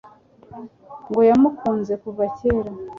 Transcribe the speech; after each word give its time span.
ngo 1.09 1.21
yamukunze 1.29 1.93
kuva 2.03 2.23
kera 2.37 2.71